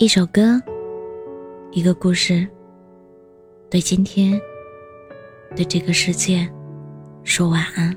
[0.00, 0.60] 一首歌，
[1.70, 2.44] 一个故事，
[3.70, 4.40] 对今天，
[5.54, 6.50] 对这个世界，
[7.22, 7.96] 说晚安。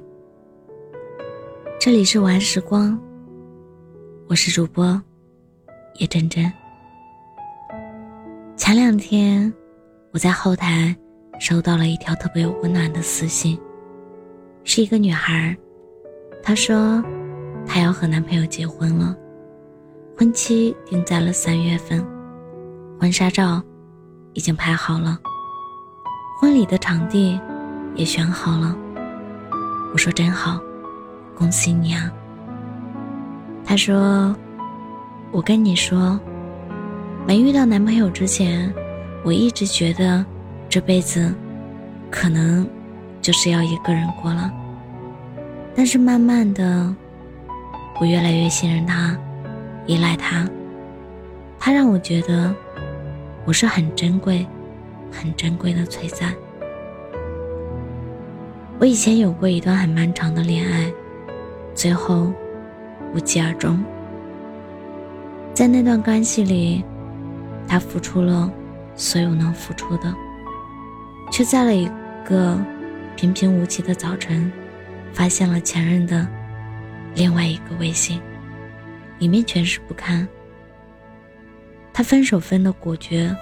[1.79, 2.97] 这里是晚安时光，
[4.28, 5.02] 我是主播
[5.96, 6.46] 叶真真。
[8.55, 9.52] 前两天，
[10.11, 10.95] 我在后台
[11.39, 13.59] 收到了一条特别温暖的私信，
[14.64, 15.57] 是一个女孩，
[16.43, 17.04] 她说
[17.66, 19.18] 她要和男朋友结婚了。
[20.18, 22.04] 婚期定在了三月份，
[22.99, 23.62] 婚纱照
[24.34, 25.16] 已经拍好了，
[26.41, 27.40] 婚礼的场地
[27.93, 28.76] 也选好了。
[29.93, 30.59] 我说真好，
[31.35, 32.12] 恭喜你啊！
[33.63, 34.35] 他说
[35.30, 36.20] ：“我跟你说，
[37.27, 38.73] 没遇到男朋友之前，
[39.23, 40.26] 我一直觉得
[40.68, 41.31] 这辈子
[42.09, 42.68] 可能
[43.21, 44.52] 就是要一个人过了。
[45.76, 46.91] 但是慢慢的，
[48.02, 49.15] 我越来越信任他。”
[49.88, 50.46] 依赖他，
[51.58, 52.54] 他让我觉得
[53.46, 54.46] 我是很珍贵、
[55.10, 56.34] 很珍贵的存在。
[58.79, 60.91] 我以前有过一段很漫长的恋爱，
[61.74, 62.32] 最后
[63.16, 63.82] 无疾而终。
[65.53, 66.84] 在那段关系里，
[67.66, 68.51] 他付出了
[68.96, 70.13] 所有能付出的，
[71.31, 71.90] 却在了一
[72.25, 72.59] 个
[73.16, 74.51] 平平无奇的早晨，
[75.13, 76.28] 发现了前任的
[77.16, 78.22] 另外一个微信。
[79.19, 80.28] 里面全是不堪。
[81.94, 83.35] 他分手分的果决，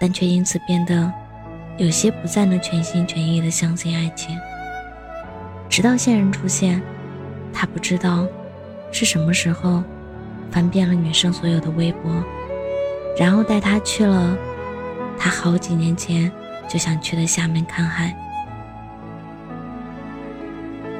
[0.00, 1.12] 但却因此变得
[1.76, 4.34] 有些不再能全心全意的相信爱情。
[5.68, 6.82] 直到现任出现，
[7.52, 8.26] 他不知道
[8.90, 9.84] 是什么时候
[10.50, 12.24] 翻遍了女生所有的微博，
[13.18, 14.36] 然后带她去了
[15.18, 16.32] 他好几年前
[16.66, 18.16] 就想去的厦门看海。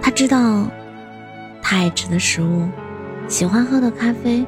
[0.02, 0.66] 他知道
[1.62, 2.68] 他爱吃的食物。
[3.30, 4.44] 喜欢喝的咖啡，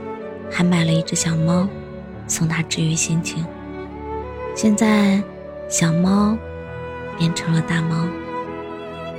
[0.50, 1.68] 还买了一只小猫，
[2.26, 3.46] 送他治愈心情。
[4.56, 5.22] 现在，
[5.68, 6.36] 小猫
[7.16, 8.08] 变成了大猫，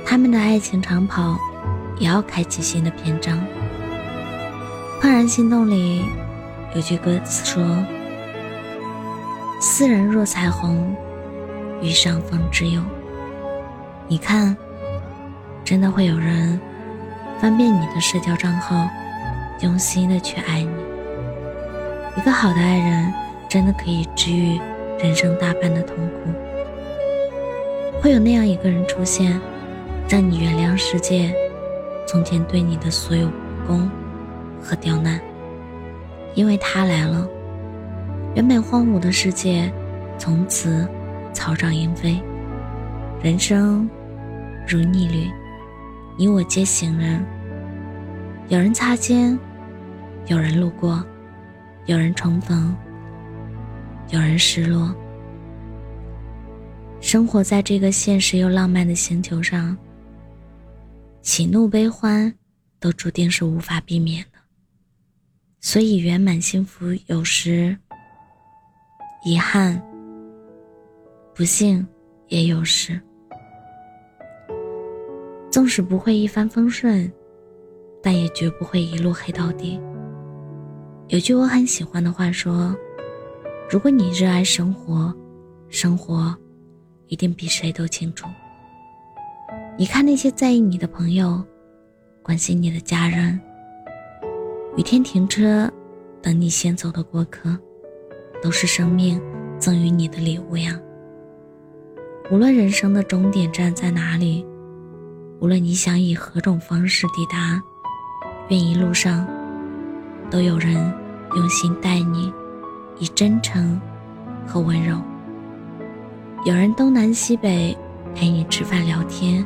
[0.04, 1.38] 他们的爱情长跑
[1.98, 3.42] 也要开启新的篇章。
[5.00, 6.04] 怦然心动里
[6.74, 7.64] 有句歌词说
[9.62, 10.94] ：“斯人若彩虹，
[11.80, 12.82] 遇上方之友。”
[14.08, 14.54] 你看，
[15.64, 16.60] 真的会有人
[17.40, 18.86] 翻遍你的社交账号。
[19.64, 20.68] 用心的去爱你，
[22.18, 23.12] 一个好的爱人
[23.48, 24.60] 真的可以治愈
[24.98, 26.30] 人生大半的痛苦。
[28.00, 29.40] 会有那样一个人出现，
[30.06, 31.34] 让你原谅世界
[32.06, 33.32] 从前对你的所有不
[33.66, 33.90] 公
[34.60, 35.18] 和刁难，
[36.34, 37.26] 因为他来了，
[38.34, 39.72] 原本荒芜的世界
[40.18, 40.86] 从此
[41.32, 42.20] 草长莺飞。
[43.22, 43.88] 人生
[44.68, 45.30] 如逆旅，
[46.18, 47.24] 你我皆行人。
[48.48, 49.38] 有人擦肩，
[50.26, 51.04] 有人路过，
[51.86, 52.74] 有人重逢，
[54.10, 54.94] 有人失落。
[57.00, 59.76] 生活在这个现实又浪漫的星球上，
[61.20, 62.32] 喜怒悲欢
[62.80, 64.38] 都注定是无法避免的。
[65.60, 67.76] 所以，圆满幸福有时，
[69.26, 69.80] 遗憾、
[71.34, 71.86] 不幸
[72.28, 72.98] 也有时。
[75.50, 77.12] 纵使不会一帆风顺。
[78.06, 79.80] 但也绝不会一路黑到底。
[81.08, 82.74] 有句我很喜欢的话说
[83.70, 85.14] ：“如果你热爱生活，
[85.68, 86.34] 生活
[87.08, 88.26] 一定比谁都清楚。”
[89.76, 91.44] 你看那些在意你的朋友，
[92.22, 93.38] 关心你的家人，
[94.78, 95.70] 雨天停车
[96.22, 97.54] 等你先走的过客，
[98.42, 99.20] 都是生命
[99.58, 100.80] 赠予你的礼物呀。
[102.30, 104.44] 无论人生的终点站在哪里，
[105.38, 107.62] 无论你想以何种方式抵达。
[108.48, 109.26] 愿一路上
[110.30, 110.74] 都有人
[111.36, 112.32] 用心待你，
[112.98, 113.80] 以真诚
[114.46, 114.96] 和温柔。
[116.44, 117.76] 有人东南西北
[118.14, 119.44] 陪你吃饭聊天，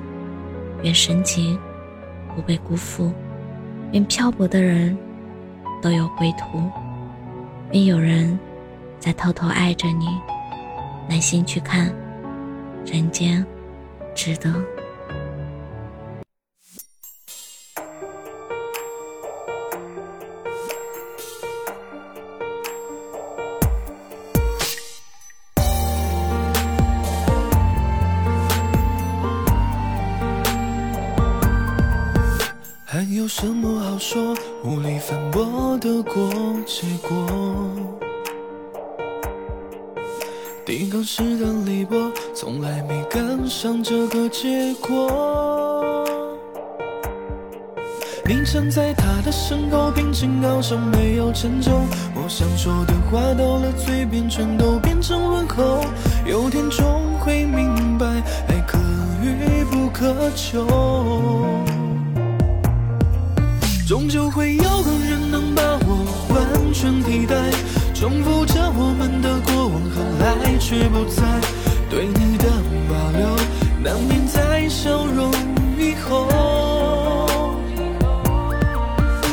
[0.82, 1.58] 愿深情
[2.34, 3.12] 不被辜负。
[3.92, 4.96] 愿漂泊的人
[5.80, 6.62] 都有归途。
[7.72, 8.38] 愿有人
[8.98, 10.06] 在偷偷爱着你，
[11.08, 11.92] 耐心去看，
[12.84, 13.44] 人间
[14.14, 14.52] 值得。
[33.88, 34.36] 好说？
[34.64, 36.30] 无力反驳的过
[36.66, 37.10] 结果。
[40.66, 41.98] 抵抗时的离波，
[42.34, 46.04] 从来没赶上这个结果。
[48.26, 51.86] 你站在他的身后，平静好像，没有沉重。
[52.14, 55.80] 我想说的话到了嘴边，全都变成问候。
[56.26, 56.84] 有天终
[57.20, 58.04] 会明白，
[58.48, 58.78] 爱可
[59.22, 60.66] 遇不可求。
[63.88, 67.34] 终究会有个人能把我完全替代，
[67.94, 71.22] 重复着我们的过往，后来却不在。
[71.88, 72.44] 对你的
[72.86, 73.26] 保留，
[73.82, 75.32] 难免在笑容
[75.78, 76.28] 以后。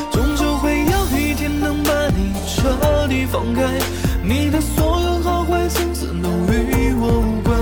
[0.09, 3.61] 终究会有一天能把你彻底放开
[4.23, 7.59] 你的所有好坏，从此都与我无关。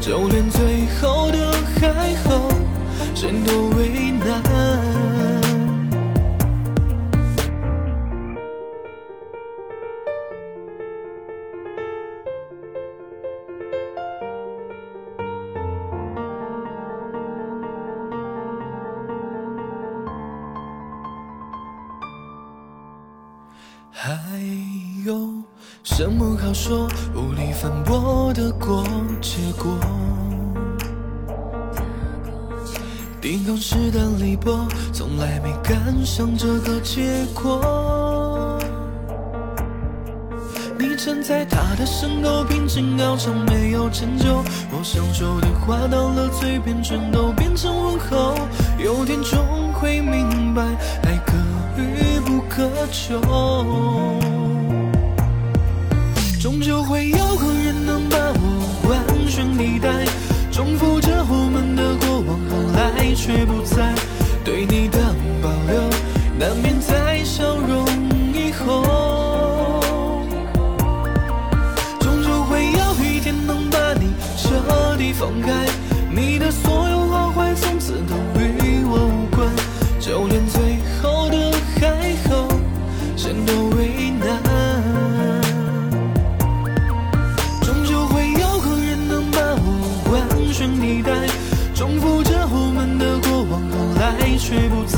[0.00, 2.48] 就连最后的还好，
[3.14, 3.80] 谁都
[23.94, 24.10] 还
[25.04, 25.30] 有
[25.84, 26.88] 什么好说？
[27.14, 28.82] 无力反驳的过
[29.20, 29.78] 结果。
[33.20, 38.58] 顶多是淡离波，从来没赶上这个结果。
[40.78, 44.42] 你站在他的身后，平静高唱，没有迁就。
[44.72, 48.34] 我想说的话到了嘴边，全都变成问候。
[48.82, 50.64] 有天终会明白，
[56.40, 60.04] 终究会有个人能把我完全替代，
[60.50, 63.94] 重复着我们的过往，后来却不在。
[64.44, 65.11] 对你的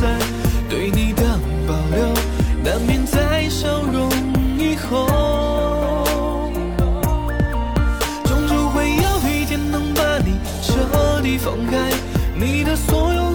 [0.01, 0.19] 在，
[0.69, 1.23] 对你的
[1.67, 2.13] 保留，
[2.63, 4.11] 难免在笑容
[4.59, 5.07] 以后。
[8.25, 11.93] 终究会有一天能把你彻底放开，
[12.35, 13.34] 你的所有。